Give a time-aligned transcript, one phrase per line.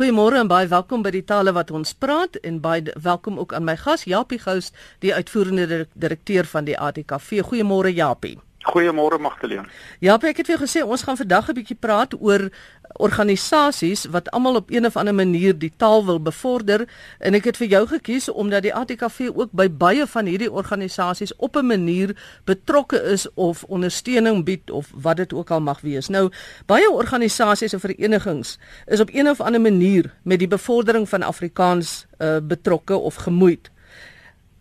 [0.00, 3.66] Goeiemôre en baie welkom by die tale wat ons praat en baie welkom ook aan
[3.68, 4.70] my gas Japie Gous,
[5.04, 7.42] die uitvoerende direkteur van die ATKV.
[7.50, 8.38] Goeiemôre Japie.
[8.70, 9.66] Goeiemôre Magdalene.
[9.98, 12.50] Ja, ek het vir jou gesê ons gaan vandag 'n bietjie praat oor
[12.98, 16.88] organisasies wat almal op een of ander manier die taal wil bevorder
[17.18, 21.36] en ek het vir jou gekies omdat die ATKV ook by baie van hierdie organisasies
[21.36, 26.08] op 'n manier betrokke is of ondersteuning bied of wat dit ook al mag wees.
[26.08, 26.30] Nou,
[26.66, 32.06] baie organisasies en verenigings is op een of ander manier met die bevordering van Afrikaans
[32.18, 33.70] uh, betrokke of gemoeid.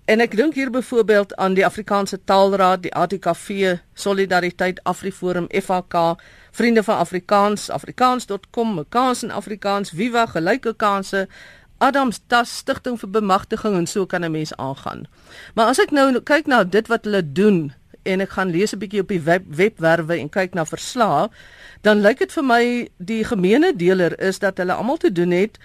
[0.09, 6.16] En ek dink hier byvoorbeeld aan die Afrikaanse Taalraad, die ATKV, Solidariteit Afriforum, FHK,
[6.52, 11.27] Vriende van Afrikaans, afrikaans.com, Mekaans in Afrikaans, Viva Gelyke Kanse,
[11.77, 15.05] Adams Tas Stichting vir Bemagtiging en so kan 'n mens aangaan.
[15.53, 18.80] Maar as ek nou kyk na dit wat hulle doen en ek gaan lees 'n
[18.80, 21.30] bietjie op die web, webwerwe en kyk na verslae,
[21.81, 25.59] dan lyk dit vir my die gemeene deler is dat hulle almal te doen het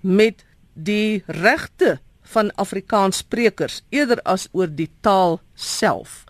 [0.00, 2.00] met die regte
[2.32, 6.24] van Afrikaans sprekers eerder as oor die taal self.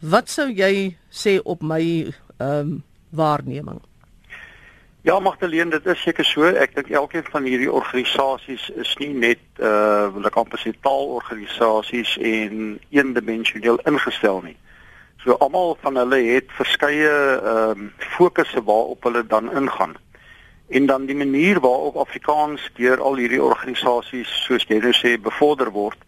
[0.00, 1.82] Wat sou jy sê op my
[2.38, 3.80] ehm um, waarneming?
[5.08, 6.44] Ja, Magdalene, dit is seker so.
[6.44, 12.16] Ek dink elkeen van hierdie organisasies is nie net uh wil ek amper sê taalorganisasies
[12.18, 14.56] en eendimensioneel ingestel nie.
[15.24, 19.96] So almal van hulle het verskeie ehm um, fokusse waarop hulle dan ingaan
[20.68, 25.70] en dan die manier waarop Afrikaans deur al hierdie organisasies soos jy nou sê bevorder
[25.72, 25.98] word.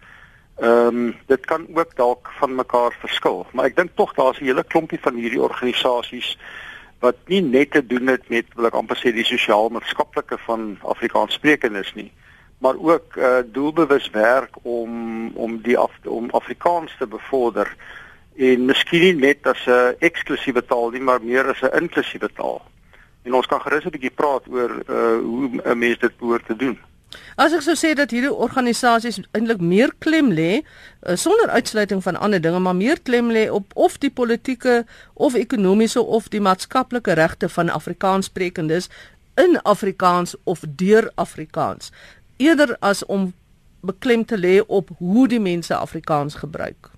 [0.61, 4.45] Ehm um, dit kan ook dalk van mekaar verskil, maar ek dink tog daar's 'n
[4.45, 6.37] hele klompie van hierdie organisasies
[7.01, 11.35] wat nie net te doen het met wil ek amper sê die sosiaal-maatskaplike van Afrikaans
[11.35, 12.13] sprekendes nie,
[12.59, 17.77] maar ook uh doelbewus werk om om die af, om Afrikaans te bevorder
[18.37, 22.61] en miskien net as 'n eksklusiewe taal nie, maar meer as 'n inklusiewe taal.
[23.23, 26.57] En ons kan gerus 'n bietjie praat oor uh hoe 'n mens dit behoort te
[26.57, 26.79] doen.
[27.37, 32.17] As ek sou sê dat hierdie organisasies eintlik meer klem lê uh, sonder uitsluiting van
[32.17, 37.13] ander dinge, maar meer klem lê op of die politieke of ekonomiese of die maatskaplike
[37.13, 38.89] regte van Afrikaanssprekendes
[39.35, 41.91] in Afrikaans of deur Afrikaans
[42.37, 43.33] eerder as om
[43.81, 46.91] beklem te lê op hoe die mense Afrikaans gebruik.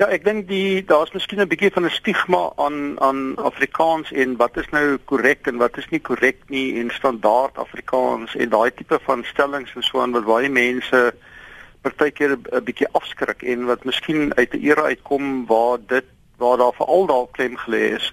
[0.00, 4.36] Ja, ek dink die daar's miskien 'n bietjie van 'n stigma aan aan Afrikaans en
[4.36, 8.70] wat is nou korrek en wat is nie korrek nie en standaard Afrikaans en daai
[8.74, 11.14] tipe van stellings en so aan wat baie mense
[11.82, 16.06] partykeer 'n bietjie afskrik en wat miskien uit 'n era uitkom waar dit
[16.38, 18.12] waar daar veral dalk klem gelê is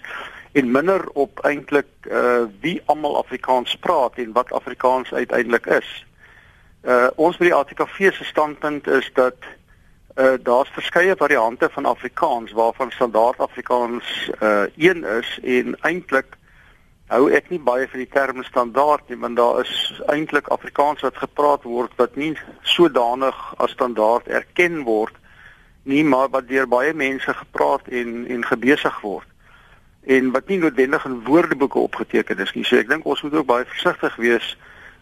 [0.51, 6.05] en minder op eintlik uh wie almal Afrikaans praat en wat Afrikaans uiteindelik is.
[6.83, 9.35] Uh ons by die ATKV se standpunt is dat
[10.17, 16.37] uh, daar's verskeie variante van Afrikaans waarvan standaard Afrikaans uh een is en eintlik
[17.07, 21.17] hou ek nie baie van die term standaard nie want daar is eintlik Afrikaans wat
[21.17, 25.15] gepraat word wat nie sodanig as standaard erken word
[25.83, 29.27] nie maar wat deur baie mense gepraat en en gebesig word
[30.07, 32.63] en wat nie noodwendig in woordeboeke opgeteken is nie.
[32.63, 34.53] So ek dink ons moet ook baie versigtig wees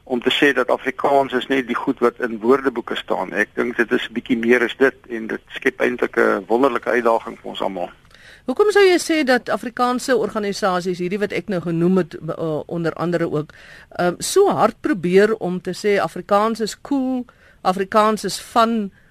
[0.06, 3.34] om te sê dat Afrikaans is net die goed wat in woordeboeke staan.
[3.34, 6.90] Ek dink dit is 'n bietjie meer as dit en dit skep eintlik 'n wonderlike
[6.90, 7.90] uitdaging vir ons almal.
[8.46, 12.94] Hoekom sou jy sê dat Afrikaanse organisasies, hierdie wat ek nou genoem het uh, onder
[12.94, 13.50] andere ook,
[14.00, 17.26] um, so hard probeer om te sê Afrikaans is cool,
[17.62, 19.05] Afrikaans is van Uh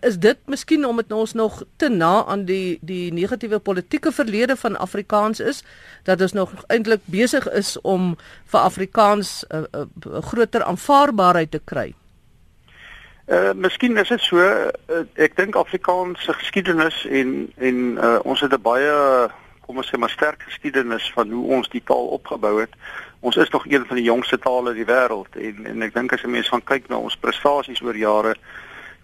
[0.00, 4.76] is dit miskien omdat ons nog te na aan die die negatiewe politieke verlede van
[4.76, 5.62] Afrikaans is
[6.04, 8.16] dat ons nog eintlik besig is om
[8.52, 11.94] vir Afrikaans 'n uh, uh, uh, groter aanvaarbaarheid te kry.
[13.26, 14.70] Uh miskien is dit so uh,
[15.14, 18.92] ek dink Afrikaans se geskiedenis en en uh, ons het 'n baie
[19.66, 22.70] kom ons sê maar sterk geskiedenis van hoe ons die taal opgebou het.
[23.20, 26.12] Ons is nog een van die jongste tale in die wêreld en en ek dink
[26.12, 28.36] as 'n mens van kyk na ons prestasies oor jare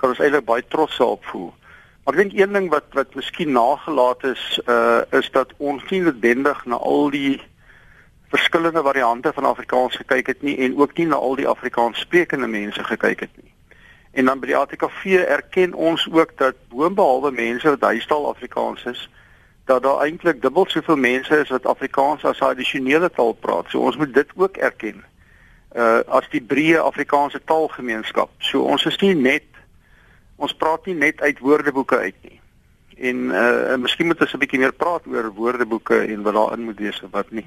[0.03, 1.53] kan ons eintlik baie trots op voel.
[2.03, 6.03] Maar ek dink een ding wat wat miskien nagelaat is, uh is dat ons nie
[6.03, 7.39] noodwendig na al die
[8.33, 12.49] verskillende variante van Afrikaans gekyk het nie en ook nie na al die Afrikaans sprekende
[12.51, 13.53] mense gekyk het nie.
[14.13, 19.07] En dan by die ATKV erken ons ook dat boonbehalwe mense wat huistaal Afrikaans is,
[19.71, 23.71] dat daar eintlik dubbel soveel mense is wat Afrikaans as 'n addisionele taal praat.
[23.71, 25.05] So ons moet dit ook erken.
[25.77, 28.31] Uh as die breë Afrikaanse taalgemeenskap.
[28.39, 29.52] So ons is nie net
[30.43, 32.39] ons praat nie net uit woordeboeke uit nie.
[33.11, 36.79] En uh miskien moet ons 'n bietjie meer praat oor woordeboeke en wat daarin moet
[36.79, 37.47] wees en wat nie.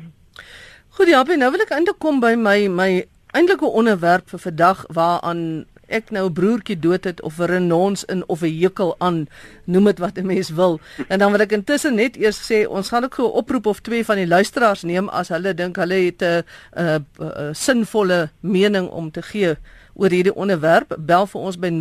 [0.90, 3.06] Goed, ja, nou wil ek eintlik kom by my my
[3.36, 8.24] eintlike onderwerp vir vandag waaraan ek nou 'n broertjie dood het of 'n renons in
[8.28, 9.28] of 'n hekel aan,
[9.66, 10.80] noem dit wat 'n mens wil.
[11.08, 13.80] En dan wil ek intussen net eers sê ons gaan ook gou 'n oproep of
[13.80, 16.44] twee van die luisteraars neem as hulle dink hulle het 'n
[16.74, 19.58] 'n sinvolle mening om te gee
[19.96, 21.80] oor hierdie onderwerp, bel vir ons by 0891104553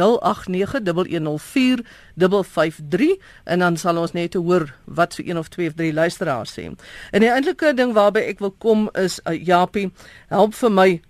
[3.45, 6.65] en dan sal ons net hoor wat so een of twee of drie luisteraars sê.
[7.11, 9.91] En die eintlike ding waarby ek wil kom is uh, Japie,
[10.33, 11.01] help vir my.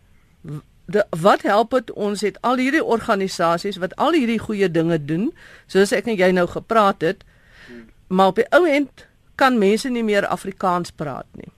[0.84, 5.32] De, wat help dit ons het al hierdie organisasies wat al hierdie goeie dinge doen
[5.64, 7.24] soos ek en jy nou gepraat het
[8.12, 9.06] maar op die ou end
[9.40, 11.48] kan mense nie meer Afrikaans praat nie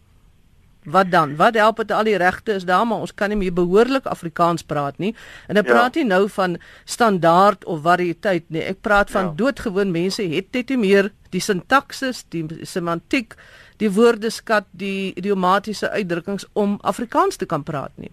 [0.86, 1.36] Wat dan?
[1.36, 4.62] Wat help dit al die regte is daar maar ons kan nie meer behoorlik Afrikaans
[4.62, 5.14] praat nie.
[5.50, 5.72] En ek ja.
[5.72, 8.62] praat nie nou van standaard of variëteit nie.
[8.62, 9.32] Ek praat van ja.
[9.40, 13.34] doodgewoon mense het net nie meer die sintaksis, die semantiek,
[13.82, 18.12] die woordeskat, die idiomatiese uitdrukkings om Afrikaans te kan praat nie.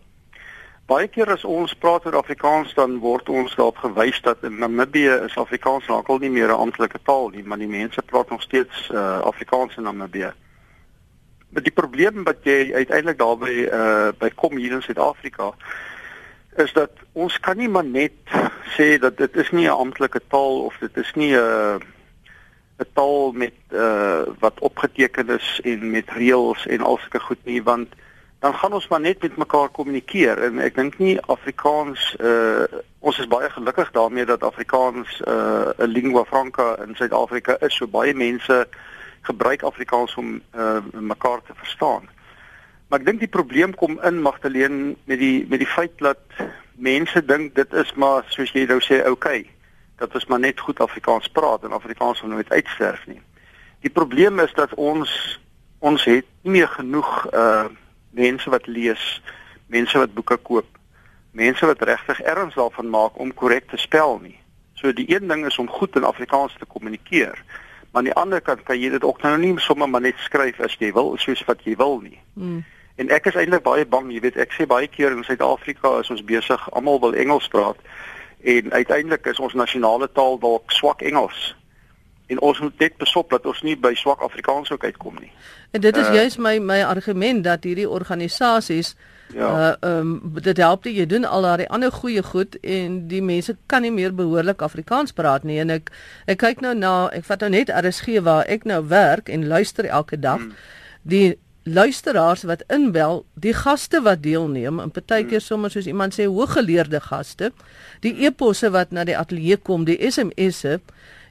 [0.89, 5.21] Baie keer as ons praat oor Afrikaans dan word ons daarop gewys dat in Namibië
[5.29, 8.89] is Afrikaans al nie meer 'n amptelike taal nie, maar die mense praat nog steeds
[8.89, 10.33] uh, Afrikaans in Namibië.
[11.53, 15.53] Maar die probleem wat jy uiteindelik daarby uh by kom hier in Suid-Afrika
[16.61, 18.33] is dat ons kan nie maar net
[18.77, 21.81] sê dat dit is nie 'n amptelike taal of dit is nie 'n
[22.79, 27.63] 'n taal met uh wat opgeteken is en met reëls en al sulke goed nie
[27.63, 27.89] want
[28.39, 32.65] dan gaan ons maar net met mekaar kommunikeer en ek dink nie Afrikaans uh
[32.99, 37.75] ons is baie gelukkig daarmee dat Afrikaans uh 'n lingua franca in Suid-Afrika is.
[37.75, 38.67] So baie mense
[39.27, 42.09] gebruik Afrikaans om uh, mekaar te verstaan.
[42.87, 46.21] Maar ek dink die probleem kom in Magdalene met die met die feit dat
[46.75, 49.45] mense dink dit is maar soos jy nou sê, okay,
[50.01, 53.21] dat ons maar net goed Afrikaans praat en Afrikaans sal nooit uitsterf nie.
[53.85, 55.11] Die probleem is dat ons
[55.83, 57.65] ons het nie meer genoeg uh
[58.13, 59.01] mense wat lees,
[59.73, 60.67] mense wat boeke koop,
[61.33, 64.37] mense wat regtig erns daarvan maak om korrek te spel nie.
[64.77, 67.41] So die een ding is om goed in Afrikaans te kommunikeer.
[67.93, 70.59] Maar aan die ander kant kan jy dit ook nou nie sommer maar net skryf
[70.65, 72.17] as jy wil, soos wat jy wil nie.
[72.33, 72.63] Mm.
[72.97, 76.09] En ek is eintlik baie bang, jy weet, ek sê baie keer in Suid-Afrika is
[76.09, 77.77] ons besig, almal wil Engels praat
[78.43, 81.53] en uiteindelik is ons nasionale taal dalk swak Engels.
[82.33, 85.31] En ons moet net besop dat ons nie by swak Afrikaans ook uitkom nie.
[85.71, 88.95] En dit is uh, juist my my argument dat hierdie organisasies
[89.33, 89.75] Ja.
[89.81, 93.21] Uh ehm um, dit help dit jy doen al daai ander goeie goed en die
[93.21, 95.89] mense kan nie meer behoorlik Afrikaans praat nie en ek
[96.25, 99.85] ek kyk nou na ek vat nou net RSG waar ek nou werk en luister
[99.85, 100.37] elke dag.
[100.37, 100.53] Hmm.
[101.01, 105.47] Die luisteraars wat inbel, die gaste wat deelneem en partykeer hmm.
[105.47, 107.51] sommer soos iemand sê hooggeleerde gaste,
[108.05, 110.79] die eposse wat na die ateljee kom, die SMS'e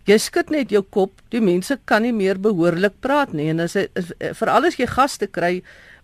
[0.07, 3.77] Jy skud net jou kop, die mense kan nie meer behoorlik praat nie en as
[3.77, 5.63] vir alles jy gaste kry,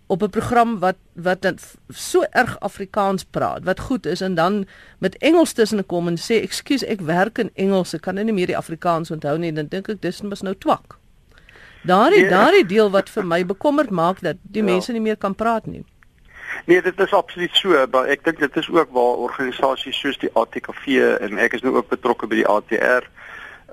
[0.08, 1.52] op 'n program wat wat
[1.88, 4.66] so erg Afrikaans praat, wat goed is en dan
[4.98, 8.32] met Engels tussen kom en sê ekskuus ek werk in Engels, ek kan nou nie
[8.32, 10.96] meer die Afrikaans onthou nie, dan dink ek dis mos nou twak.
[11.82, 12.30] Daardie ja.
[12.30, 14.70] daardie deel wat vir my bekommerd maak dat die ja.
[14.70, 15.84] mense nie meer kan praat nie.
[16.64, 20.30] Nee, dit is absoluut so, maar ek dink dit is ook waar organisasies soos die
[20.32, 20.86] ATKV
[21.20, 23.04] en ek is nou ook betrokke by die ATR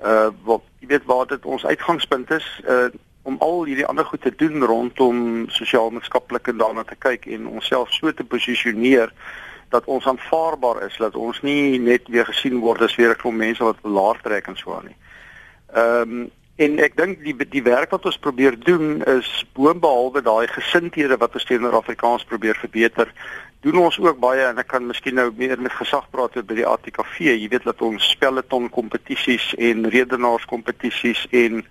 [0.04, 2.88] uh wat jy weet waar dit ons uitgangspunt is uh
[3.26, 7.90] om al hierdie ander goed te doen rondom sosiaal-maatskaplik en daarna te kyk en onsself
[7.92, 9.10] so te posisioneer
[9.74, 13.36] dat ons aanvaarbaar is dat ons nie net weer gesien word as weer 'n klomp
[13.36, 14.98] mense wat laer trek en so aan nie.
[15.74, 20.46] Ehm um, en ek dink die die werk wat ons probeer doen is boonbehalwe daai
[20.48, 23.12] gesindhede wat ons teenoor Afrikaans probeer verbeter,
[23.66, 26.54] doen ons ook baie en ek kan miskien nou meer met gesag praat oor by
[26.60, 27.16] die ATKV.
[27.26, 31.64] Jy weet dat ons spelleton kompetisies en redenaarskompetisies en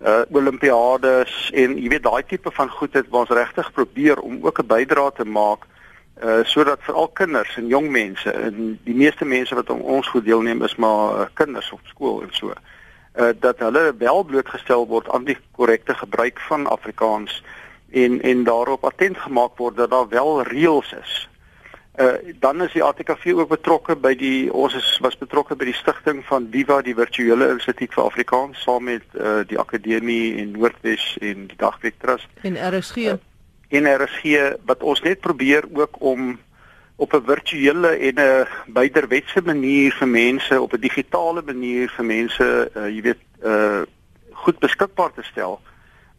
[0.00, 4.62] uh olimpiades en jy weet daai tipe van goed het ons regtig probeer om ook
[4.62, 5.66] 'n bydrae te maak
[6.24, 10.24] uh sodat veral kinders en jong mense en die meeste mense wat aan ons goed
[10.24, 15.10] deelneem is maar uh, kinders op skool en so uh dat hulle wel blootgestel word
[15.10, 17.42] aan die korrekte gebruik van Afrikaans
[17.90, 21.28] en en daarop attent gemaak word dat daar wel reëls is.
[22.00, 25.74] Uh, dan is die ATKV ook betrokke by die ons is was betrokke by die
[25.74, 31.16] stigting van Viva die virtuele instituut vir Afrikaans saam met uh, die akademie en Noordwes
[31.20, 32.30] en die Dagweek Trust.
[32.46, 33.18] En RSG uh,
[33.70, 36.38] en RSG wat ons net probeer ook om
[36.96, 42.70] op 'n virtuele en 'n byderwetse manier vir mense op 'n digitale manier vir mense
[42.74, 43.82] uh, jy weet uh,
[44.32, 45.60] goed beskikbaar te stel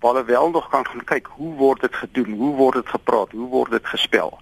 [0.01, 3.31] waar hulle wel nog kan gaan kyk hoe word dit gedoen hoe word dit gepraat
[3.31, 4.39] hoe word dit gespel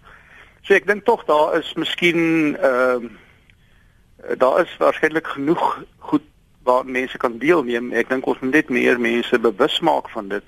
[0.70, 6.26] So ek dink tog daar is miskien ehm uh, daar is waarskynlik genoeg goed
[6.68, 7.94] waar mense kan deelneem.
[7.96, 10.44] Ek dink ons moet net meer mense bewus maak van dit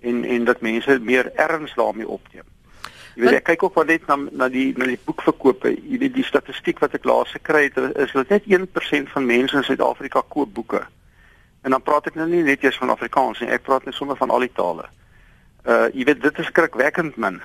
[0.00, 2.48] en en dat mense meer erns daarmee opneem.
[3.14, 5.74] Jy weet ek kyk ook maar net na na die na die boekverkope.
[5.76, 9.56] Jy weet die statistiek wat ek laas gekry het is dat net 1% van mense
[9.56, 10.82] in Suid-Afrika koop boeke.
[11.62, 14.16] En dan praat ek nou nie net eers van Afrikaans nie, ek praat net sommer
[14.16, 14.86] van al die tale.
[15.68, 17.40] Uh jy weet dit is skrikwekkend min.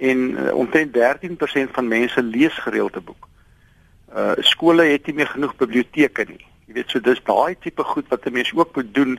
[0.00, 3.28] En uh, omtrent 13% van mense lees gereeld 'n boek.
[4.16, 6.44] Uh skole het nie meer genoeg biblioteke nie.
[6.66, 9.18] Jy weet so dis daai tipe goed wat 'n mens ook moet doen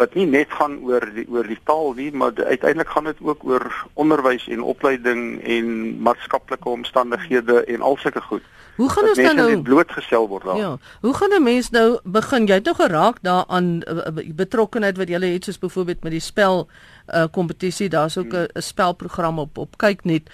[0.00, 3.44] wat nie net gaan oor die oor die taal nie, maar uiteindelik gaan dit ook
[3.44, 3.66] oor
[4.00, 5.66] onderwys en opleiding en
[6.06, 8.46] maatskaplike omstandighede en al sulke goed.
[8.80, 10.56] Hoe gaan ons dan nou blootgestel word daar?
[10.56, 10.70] Ja.
[11.00, 12.46] Hoe gaan 'n mens nou begin?
[12.46, 16.68] Jy het nou geraak daaraan uh, betrokkeheid wat jy het soos byvoorbeeld met die spel
[17.14, 17.88] uh kompetisie.
[17.88, 18.62] Daar's ook 'n hmm.
[18.62, 20.30] spelprogram op op kyk net.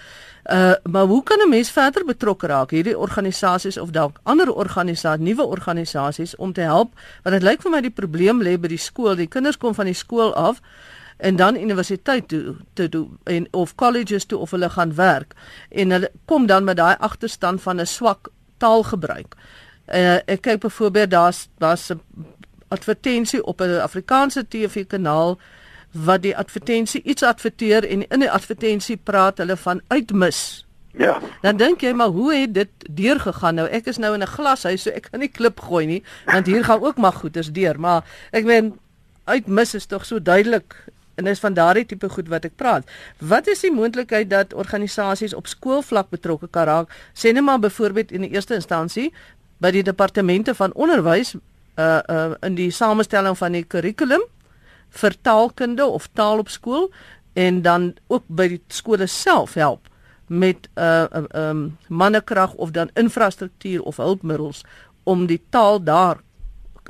[0.47, 5.27] Uh maar hoe kan 'n mens verder betrokke raak hierdie organisasies of dalk ander organisasies,
[5.27, 6.93] nuwe organisasies om te help?
[7.23, 9.17] Want dit lyk vir my die probleem lê by die skool.
[9.17, 10.61] Die kinders kom van die skool af
[11.17, 15.35] en dan universiteit toe te doen en of colleges toe of hulle gaan werk
[15.69, 19.35] en hulle kom dan met daai agterstand van 'n swak taalgebruik.
[19.87, 22.01] Uh, ek kyk byvoorbeeld daar's daar's 'n
[22.69, 25.39] advertensie op 'n Afrikaanse TV-kanaal
[26.05, 30.67] wat die advertensie iets adverteer en in die advertensie praat hulle van uitmis.
[30.97, 31.21] Ja.
[31.43, 33.67] Dan dink jy maar hoe het dit deurgegaan nou?
[33.69, 36.65] Ek is nou in 'n glashuis so ek kan nie klip gooi nie want hier
[36.65, 38.79] gaan ook maar goeders deur, maar ek meen
[39.25, 40.75] uitmis is tog so duidelik
[41.15, 42.85] en dis van daardie tipe goed wat ek praat.
[43.19, 46.93] Wat is die moontlikheid dat organisasies op skoolvlak betrokke kan raak?
[47.13, 49.13] Sê net maar byvoorbeeld in die eerste instansie
[49.59, 51.35] by die departemente van onderwys
[51.77, 54.23] uh uh in die samestelling van die kurrikulum
[54.97, 56.91] vir taalkunde of taal op skool
[57.37, 59.89] en dan ook by die skole self help
[60.27, 64.65] met uh um uh, mannekrag of dan infrastruktuur of hulpmiddels
[65.05, 66.19] om die taal daar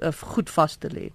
[0.03, 1.11] uh, goed vas te lê.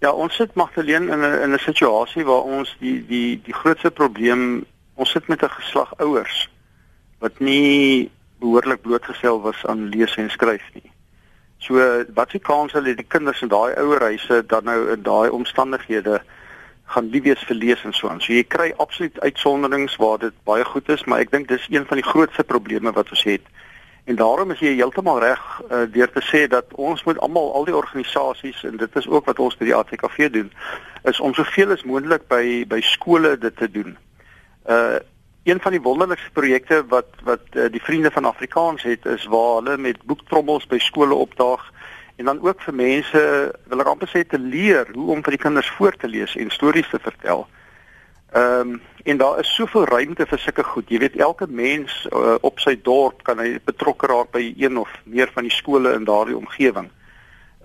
[0.00, 3.90] Ja, ons sit Magdalene in 'n in 'n situasie waar ons die die die grootste
[3.90, 6.48] probleem ons sit met 'n geslag ouers
[7.18, 10.92] wat nie behoorlik blootgestel was aan lees en skryf nie.
[11.60, 11.76] So
[12.16, 16.20] wat se kans hulle die kinders in daai ouerhuise dan nou in daai omstandighede
[16.90, 18.20] gaan nie wees vir lees en so aan.
[18.24, 21.86] So jy kry absoluut uitsonderings waar dit baie goed is, maar ek dink dis een
[21.86, 23.44] van die grootste probleme wat ons het.
[24.10, 27.68] En daarom is jy heeltemal reg uh, deur te sê dat ons moet almal al
[27.68, 30.48] die organisasies en dit is ook wat ons by die ATKV doen
[31.06, 33.96] is om soveel as moontlik by by skole dit te doen.
[34.66, 34.98] Uh
[35.42, 39.54] een van die wonderlikste projekte wat wat uh, die vriende van Afrikaans het is waar
[39.54, 41.72] hulle met boektrommels by skole opdaag
[42.16, 43.22] en dan ook vir mense
[43.64, 46.52] wil ek amper sê te leer hoe om vir die kinders voor te lees en
[46.52, 47.46] stories te vertel.
[48.32, 50.90] Ehm um, en daar is soveel ruimte vir sulke goed.
[50.92, 54.92] Jy weet elke mens uh, op sy dorp kan hy betrokke raak by een of
[55.04, 56.90] meer van die skole in daardie omgewing.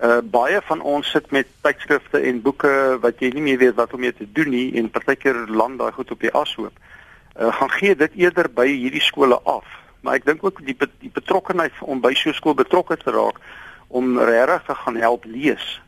[0.00, 2.72] Uh baie van ons sit met tydskrifte en boeke
[3.04, 5.92] wat jy nie meer weet wat om mee te doen nie en partykeer land daai
[5.92, 6.72] goed op die ashoop.
[6.72, 6.95] Uh
[7.38, 9.64] gaan gee dit eerder by hierdie skole af.
[10.00, 13.40] Maar ek dink ook die die betrokkenheid om by so 'n skool betrokke te raak
[13.88, 15.80] om regtig te gaan help lees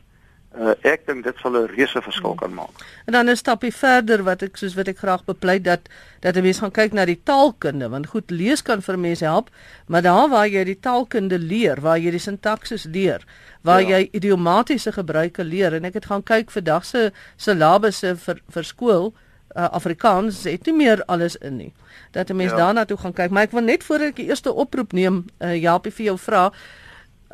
[0.49, 2.73] Uh, ek dink dit sal 'n reuse verskil kan maak.
[3.05, 5.79] En dan 'n stapie verder wat ek soos wat ek graag bepleit dat
[6.21, 9.49] dat 'n mens gaan kyk na die taalkunde want goed lees kan vir mense help,
[9.85, 13.21] maar daar waar jy die taalkunde leer, waar jy die sintaksis leer,
[13.61, 13.97] waar ja.
[13.97, 18.63] jy idiomatiese gebruike leer en ek het gaan kyk vir dag se silabusse vir vir
[18.63, 21.73] skool uh, Afrikaans het nie meer alles in nie.
[22.11, 22.57] Dat 'n mens ja.
[22.57, 25.55] daarna toe gaan kyk, maar ek wil net voordat ek die eerste oproep neem, uh,
[25.55, 26.51] Japie vir jou vra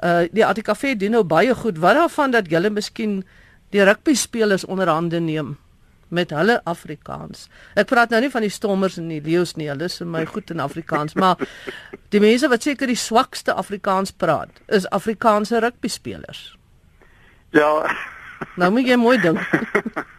[0.03, 1.77] uh die ATKV doen nou baie goed.
[1.77, 3.23] Wat daarvan dat julle miskien
[3.69, 5.57] die rugby spelers onderhande neem
[6.07, 7.47] met hulle Afrikaans.
[7.73, 9.69] Ek praat nou nie van die stommers en die leeu's nie.
[9.71, 11.41] Hulle is vir my goed in Afrikaans, maar
[12.13, 16.57] die mense wat seker die swakste Afrikaans praat, is Afrikaanse rugby spelers.
[17.55, 17.71] Ja.
[18.59, 19.39] Nou moet jy mooi dink.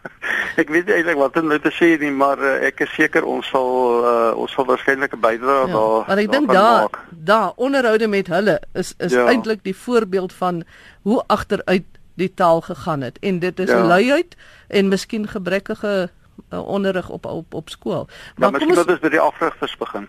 [0.62, 3.48] ek weet eintlik wat om nou te sê nie, maar uh, ek is seker ons
[3.52, 3.68] sal
[4.02, 6.04] uh, ons sal waarskynlik 'n bydrae ja, daar.
[6.08, 9.26] Maar ek dink daar daar onderhoude met hulle is is ja.
[9.26, 10.64] eintlik die voorbeeld van
[11.02, 11.84] hoe agteruit
[12.16, 13.84] die taal gegaan het en dit is ja.
[13.84, 14.36] luiheid
[14.68, 16.08] en miskien gebrekkige
[16.52, 18.08] uh, onderrig op op op skool.
[18.36, 20.08] Maar ja, kom ons moet by die afrigters begin.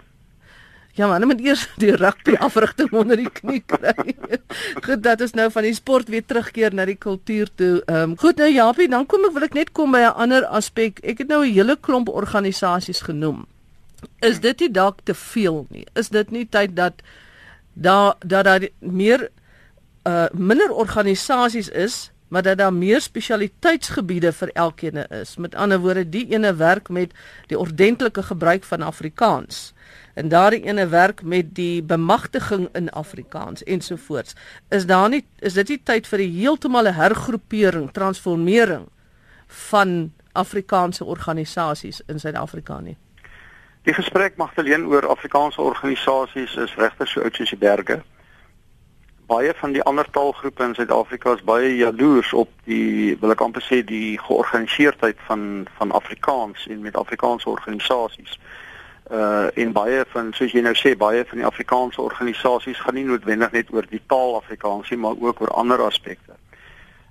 [0.98, 4.16] Ja man, moet eers die rugby afrigting onder die knie kry.
[4.86, 7.84] goed, dat is nou van die sport weer terugkeer na die kultuur toe.
[7.86, 10.48] Ehm um, goed nou Japie, dan kom ek wil ek net kom by 'n ander
[10.50, 10.98] aspek.
[11.06, 13.46] Ek het nou 'n hele klomp organisasies genoem.
[14.26, 15.86] Is dit nie dalk te veel nie?
[15.94, 17.06] Is dit nie tyd dat
[17.74, 19.30] daar dat daar meer
[20.08, 25.38] uh minder organisasies is maar dat daar meer spesialiteitsgebiede vir elkeen is.
[25.38, 27.14] Met ander woorde, die ene werk met
[27.48, 29.74] die ordentlike gebruik van Afrikaans
[30.18, 34.36] en daardie ene werk met die bemagtiging in Afrikaans ensovoorts.
[34.70, 38.88] Is daar nie is dit nie tyd vir 'n heeltemal 'n hergroepering, transformering
[39.48, 42.98] van Afrikaanse organisasies in Suid-Afrika nie?
[43.82, 48.04] Die gesprek mag alleen oor Afrikaanse organisasies is regtig so oud soos die berge.
[49.28, 53.62] Baie van die ander taalgroepe in Suid-Afrika is baie jaloers op die wil ek amper
[53.62, 58.40] sê die georganiseerdheid van van Afrikaans en met Afrikaanse organisasies
[59.12, 63.06] uh en baie van soos jy nou sê baie van die Afrikaanse organisasies gaan nie
[63.08, 66.36] noodwendig net oor die taal Afrikaans nie maar ook oor ander aspekte.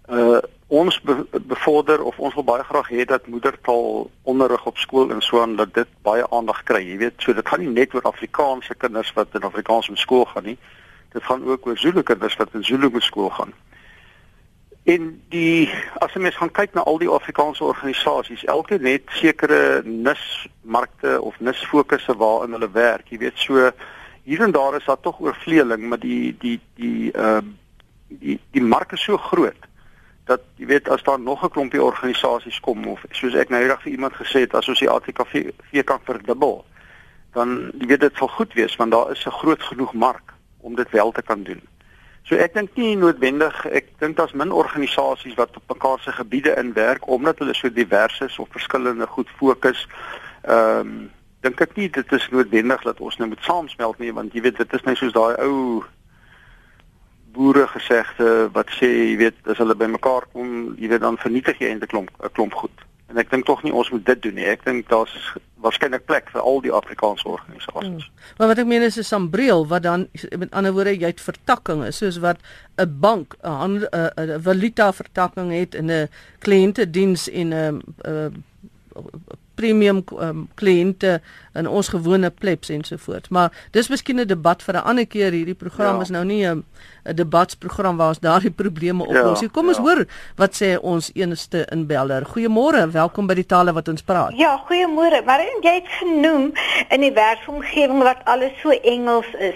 [0.09, 1.15] Uh ons be
[1.47, 5.55] bevorder of ons wil baie graag hê dat moedertaal onderrig op skool en so aan
[5.57, 6.83] dat dit baie aandag kry.
[6.83, 10.25] Jy weet, so dit gaan nie net oor Afrikaanse kinders wat in Afrikaans op skool
[10.25, 10.59] gaan nie.
[11.15, 13.55] Dit gaan ook oor Zulu kinders wat in Zulu op skool gaan.
[14.87, 15.67] En die
[15.99, 21.41] as jy mens gaan kyk na al die Afrikaanse organisasies, elke net sekere nismarkte of
[21.43, 23.11] nisfokusse waarin hulle werk.
[23.11, 23.71] Jy weet so
[24.27, 27.55] hier en daar is daar tog oorvleeling, maar die die die ehm uh,
[28.09, 29.67] die die mark is so groot
[30.31, 33.83] dat jy weet as daar nog 'n klompie organisasies kom of soos ek nou eendag
[33.83, 35.51] vir iemand gesê het as ons die ATKV
[35.85, 36.65] kan verdubbel,
[37.33, 40.75] dan jy weet dit sal goed wees want daar is 'n groot genoeg mark om
[40.75, 41.63] dit wel te kan doen.
[42.27, 46.57] So ek dink nie noodwendig ek dink daar's min organisasies wat op mekaar se gebiede
[46.59, 49.87] inwerk omdat hulle so divers is of verskillende goed fokus.
[50.43, 50.97] Ehm um,
[51.45, 54.59] dink ek nie dit is noodwendig dat ons nou moet saamsmelt nie want jy weet
[54.59, 55.85] dit is net soos daai ou
[57.37, 61.71] boere gesegde wat sê jy weet as hulle bymekaar kom jy weet dan vernietig jy
[61.71, 62.86] eintlik 'n klomp 'n klomp goed.
[63.07, 64.47] En ek dink tog nie ons moet dit doen nie.
[64.51, 65.15] Ek dink daar's
[65.63, 68.07] waarskynlik plek vir al die Afrikaanse organisasies.
[68.07, 68.35] Hmm.
[68.39, 70.09] Maar wat ek meen is 'n sambreel wat dan
[70.39, 72.39] met ander woorde jy het vertakkings soos wat
[72.79, 76.09] 'n bank 'n 'n valuta vertakking het in 'n
[76.39, 78.45] kliëntediens en 'n 'n
[79.57, 81.17] premium um, kliënte
[81.57, 83.33] in ons gewone plebs ensovoorts.
[83.33, 85.33] Maar dis miskien 'n debat vir 'n ander keer.
[85.33, 86.03] Hierdie program ja.
[86.03, 86.65] is nou nie 'n
[87.05, 89.49] 'n debatsprogram waar ons daardie probleme oplos nie.
[89.49, 89.83] Ja, Kom ons ja.
[89.83, 92.27] hoor wat sê ons enigste inbeller.
[92.27, 94.33] Goeiemôre, welkom by die tale wat ons praat.
[94.37, 95.25] Ja, goeiemôre.
[95.25, 96.53] Maar jy het genoem
[96.89, 99.55] in die werksomgewing wat alles so Engels is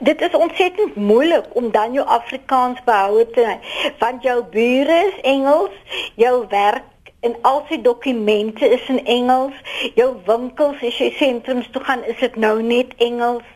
[0.00, 3.56] dit is ontsettend moeilik om dan jou Afrikaans behou te
[3.98, 5.72] want jou bure is Engels,
[6.14, 6.84] jou werk
[7.20, 9.54] en al sy dokumente is in Engels.
[9.94, 13.46] Jou winkels as jy sentrums toe gaan, is dit nou net Engels.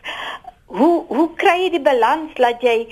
[0.73, 2.87] Hoe hoe kry jy die balans dat jy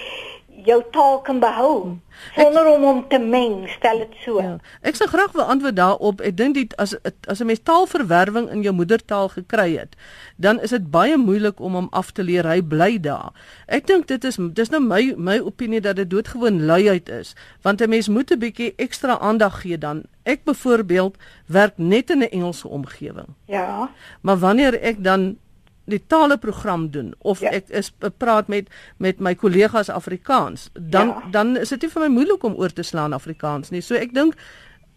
[0.65, 1.97] jou taal kan behou
[2.35, 4.41] sonder om om te meng, stel dit so.
[4.41, 4.57] Ja.
[4.85, 6.21] Ek sou graag wil antwoord daarop.
[6.21, 6.95] Ek dink dit as
[7.27, 9.95] as 'n mens taalverwerwing in jou moedertaal gekry het,
[10.35, 12.45] dan is dit baie moeilik om hom af te leer.
[12.47, 13.31] Hy bly daar.
[13.67, 17.81] Ek dink dit is dis nou my my opinie dat dit doodgewoon luiheid is, want
[17.81, 20.03] 'n mens moet 'n bietjie ekstra aandag gee dan.
[20.23, 23.27] Ek byvoorbeeld werk net in 'n Engelse omgewing.
[23.45, 23.89] Ja.
[24.21, 25.37] Maar wanneer ek dan
[25.85, 27.49] die taleprogram doen of ja.
[27.49, 31.23] ek is praat met met my kollegas Afrikaans, dan ja.
[31.31, 33.81] dan is dit nie vir my moeilik om oor te slaan Afrikaans nie.
[33.81, 34.35] So ek dink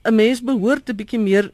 [0.04, 1.50] 'n mens behoort 'n bietjie meer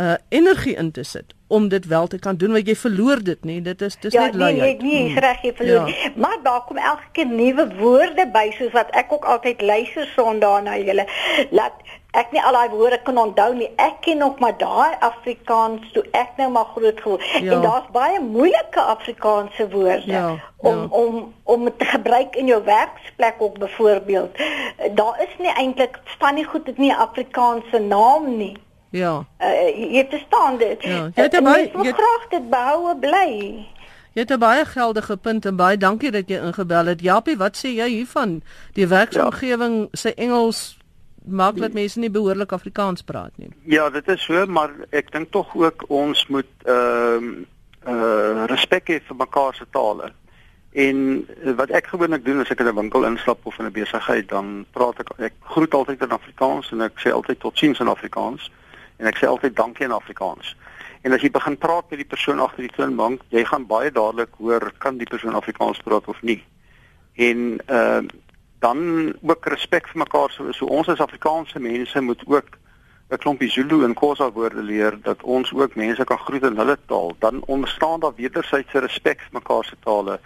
[0.00, 3.44] uh energie in te sit om dit wel te kan doen want jy verloor dit
[3.44, 4.54] nie dit is dis ja, net lui.
[4.56, 5.88] Ja, nee, nee, nee, reg jy verloor.
[5.88, 6.12] Ja.
[6.16, 10.62] Maar daar kom elke keer nuwe woorde by soos wat ek ook altyd luister Sondag
[10.64, 11.04] na julle.
[11.50, 11.76] Laat
[12.12, 13.70] ek nie al daai woorde kan onthou nie.
[13.80, 17.24] Ek ken nog maar daai Afrikaans toe ek nou maar groot geword.
[17.40, 17.52] Ja.
[17.54, 20.86] En daar's baie moeilike Afrikaanse woorde ja, om ja.
[20.90, 24.36] om om te gebruik in jou werksplek ook byvoorbeeld.
[24.94, 28.56] Daar is nie eintlik staan nie goed dit nie Afrikaanse naam nie.
[28.90, 29.24] Ja.
[29.40, 30.82] Uh, jy verstaan dit.
[30.82, 31.08] Ja.
[31.14, 33.30] Jy het baie jy graag dit behoue bly.
[34.12, 37.00] Jy het 'n baie geldige punt en baie dankie dat jy ingebel het.
[37.00, 38.42] Japie, wat sê jy hiervan?
[38.72, 39.88] Die werksomgewing ja.
[39.92, 40.76] se Engels
[41.26, 43.50] maak dat mense nie behoorlik Afrikaans praat nie.
[43.64, 47.48] Ja, dit is so, maar ek dink tog ook ons moet ehm uh,
[47.82, 50.12] uh respek hê vir mekaar se tale.
[50.72, 54.28] En wat ek gewoonlik doen as ek in 'n winkel instap of in 'n besigheid,
[54.28, 58.50] dan praat ek ek groet altyd in Afrikaans en ek sê altyd totsiens in Afrikaans
[58.96, 60.56] en ek sê altyd dankie in Afrikaans.
[61.02, 64.30] En as jy begin praat met die persoon agter die toonbank, jy gaan baie dadelik
[64.38, 66.42] hoor kan die persoon Afrikaans praat of nie.
[67.14, 68.10] En ehm uh,
[68.62, 72.58] dan ook respek vir mekaar so so ons as Afrikaanse mense moet ook
[73.12, 76.78] 'n klompie Zulu en Xhosa woorde leer dat ons ook mense kan groet in hulle
[76.86, 77.12] taal.
[77.18, 80.20] Dan onderstaan daar wederwysige respek vir mekaar se tale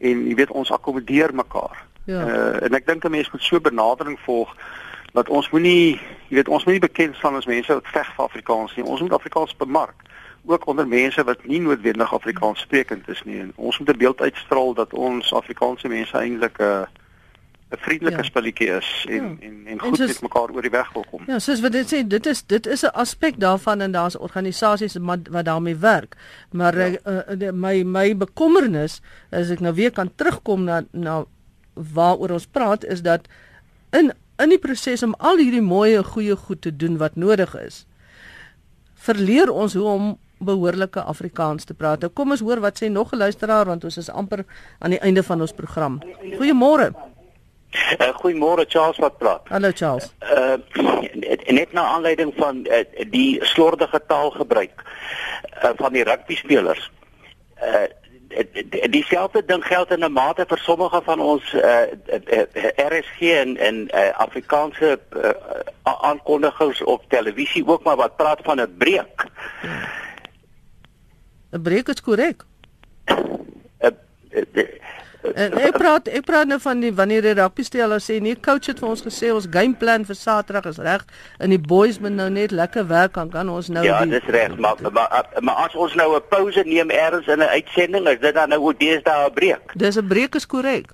[0.00, 1.84] en jy weet ons akkommodeer mekaar.
[2.04, 2.26] Ja.
[2.26, 4.54] Uh, en ek dink 'n mens moet so benadering volg
[5.12, 8.76] dat ons moenie, jy weet, ons moenie bekend staan as mense wat veg vir Afrikaans
[8.76, 8.84] nie.
[8.84, 10.06] Ons moet Afrikaans bemark
[10.44, 13.40] ook onder mense wat nie noodwendig Afrikaans sprekend is nie.
[13.40, 16.82] En ons moet 'n beeld uitstraal dat ons Afrikaanse mense eintlik 'n uh,
[17.70, 18.22] 'n vriendelike ja.
[18.22, 19.46] spulletjie is en, ja.
[19.46, 21.22] en en goed en soos, met mekaar oor die weg wil kom.
[21.26, 24.96] Ja, soos wat dit sê, dit is dit is 'n aspek daarvan en daar's organisasies
[25.00, 26.16] wat, wat daarmee werk.
[26.50, 26.98] Maar ja.
[27.04, 29.00] uh, uh, my my bekommernis
[29.30, 31.24] as ek nou weer kan terugkom na na
[31.74, 33.28] waaroor ons praat is dat
[33.90, 37.54] in in die proses om al hierdie mooi en goeie goed te doen wat nodig
[37.58, 37.86] is,
[38.94, 42.00] verleer ons hoe om behoorlike Afrikaans te praat.
[42.00, 44.44] Nou kom ons hoor wat sê nog 'n luisteraar want ons is amper
[44.78, 46.00] aan die einde van ons program.
[46.38, 46.94] Goeiemôre.
[47.70, 49.48] Uh, Goeiemôre Charles wat praat.
[49.48, 50.14] Hallo Charles.
[50.22, 50.56] Uh
[51.48, 54.82] net na aanleiding van uh, die slordige taalgebruik
[55.62, 56.90] uh, van die rugby spelers.
[57.62, 57.88] Uh
[58.90, 61.80] dieselfde ding geld in 'n mate vir sommige van ons uh,
[62.76, 65.30] RSG en en uh, Afrikaanse uh,
[65.82, 69.26] aankondigers op televisie ook maar wat praat van 'n breek.
[71.50, 72.44] 'n Breek is korrek.
[75.34, 78.66] En ek praat ek praat nou van die wanneer die rugby spelers sê nee coach
[78.66, 81.04] het vir ons gesê ons game plan vir Saterdag is reg
[81.38, 84.56] en die boys moet nou net lekker werk kan kan ons nou Ja, dis reg,
[84.56, 88.34] maar, maar maar as ons nou 'n pouse neem eers in 'n uitsending, is dit
[88.34, 89.72] dan nou hoe dis daar 'n breek?
[89.74, 90.92] Dis 'n breek is korrek.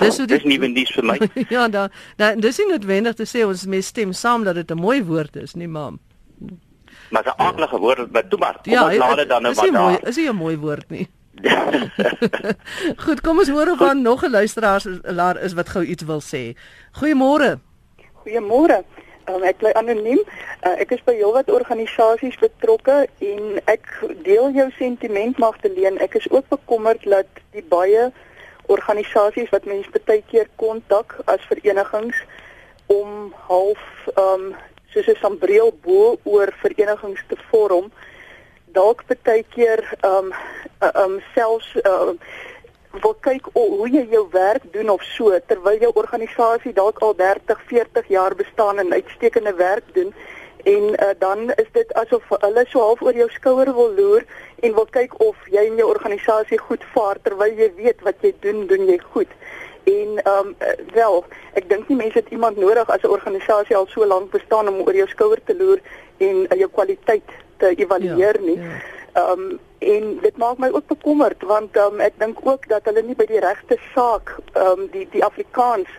[0.00, 1.18] Dis so dis nie nuus vir my.
[1.54, 4.78] ja, dan dan dis nie noodwendig te sê ons mes stem saam dat dit 'n
[4.80, 5.92] mooi woord is, nie maar
[7.12, 8.56] Maar 'n aardige woord, maar toe maar.
[8.62, 10.08] Kom ja, ons laat dit dan nou maar daar.
[10.08, 11.08] Is nie 'n mooi woord nie.
[13.04, 14.82] Goed, kom ons hoor of daar nog 'n luisteraar
[15.42, 16.56] is wat gou iets wil sê.
[16.92, 17.58] Goeiemôre.
[18.22, 18.84] Goeiemôre.
[19.30, 20.18] Um, ek bly anoniem.
[20.66, 23.86] Uh, ek is by heelwat organisasies betrokke en ek
[24.22, 25.98] deel jou sentiment Magdalene.
[26.02, 28.10] Ek is ook bekommerd dat die baie
[28.66, 32.18] organisasies wat mense baie keer kontak as verenigings
[32.86, 33.82] om half
[34.16, 34.54] ehm um,
[34.92, 37.92] soos 'n sambreel bo oor verenigings te vorm
[38.72, 40.32] dalk baie keer ehm um,
[40.78, 42.18] ehm um, selfs ehm um,
[43.00, 47.14] wil kyk oh, hoe jy jou werk doen of so terwyl jou organisasie dalk al
[47.16, 50.12] 30, 40 jaar bestaan en uitstekende werk doen
[50.64, 54.26] en uh, dan is dit asof hulle so half oor jou skouer wil loer
[54.62, 58.34] en wil kyk of jy in jou organisasie goed vaar terwyl jy weet wat jy
[58.44, 59.30] doen, doen jy goed.
[59.90, 60.54] En ehm um,
[60.94, 61.24] wel,
[61.58, 64.84] ek dink nie mense het iemand nodig as 'n organisasie al so lank bestaan om
[64.86, 65.80] oor jou skouer te loer
[66.18, 67.26] en uh, jou kwaliteit
[67.62, 68.58] te evalueer ja, nie.
[68.58, 68.80] Ja.
[69.12, 69.30] Ehm ja.
[69.36, 73.18] um, en dit maak my ook bekommerd want um, ek dink ook dat hulle nie
[73.18, 75.90] by die regte saak ehm um, die die Afrikaans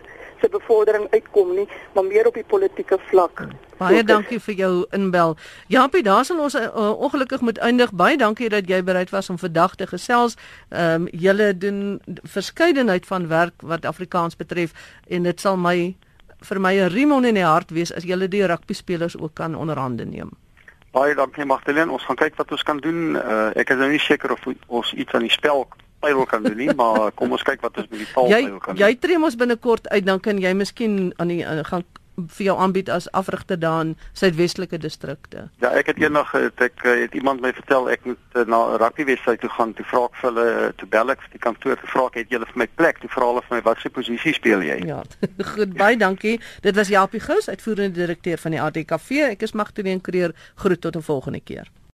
[0.44, 3.46] se bevordering uitkom nie, maar meer op die politieke vlak.
[3.78, 5.36] Baie dankie vir jou inbel.
[5.72, 6.68] Jaapie, daar sal ons uh,
[7.06, 7.92] ongelukkig moet eindig.
[7.96, 10.36] Baie dankie dat jy bereid was om vandag te gesels.
[10.68, 11.80] Ehm um, julle doen
[12.36, 14.74] verskeidenheid van werk wat Afrikaans betref
[15.08, 15.94] en dit sal my
[16.44, 19.54] vir my 'n riem in die hart wees as julle die rugby spelers ook kan
[19.54, 20.30] onderhande neem.
[20.94, 21.90] Baie dankie Magdalene.
[21.90, 23.16] Ons gaan kyk wat ons kan doen.
[23.18, 25.66] Uh, ek is nou nie seker of ons iets aan die spel
[26.04, 28.28] pyl kan doen nie, maar kom ons kyk wat ons met die pyl
[28.60, 28.82] kan doen.
[28.82, 32.56] Jy tree mos binnekort uit dan kan jy miskien aan die uh, gaan vir jou
[32.58, 35.48] aanbied as afrigter daan suidwestelike distrikte.
[35.62, 38.60] Ja, ek het eendag het ek eh, het iemand my vertel ek moet uh, na
[38.64, 41.86] 'n rugbywedstryd toe gaan, toe vra ek vir hulle toe bel ek die kantoor te
[41.86, 44.62] vra het julle vir my plek, toe vra hulle vir my wat se posisie speel
[44.62, 44.78] jy?
[44.86, 45.02] Ja.
[45.54, 46.40] Goed, baie dankie.
[46.60, 49.10] Dit was Japie Gous, uitvoerende direkteur van die ATKV.
[49.34, 50.34] Ek is Magdalene Creer.
[50.54, 51.70] Groet tot 'n volgende keer.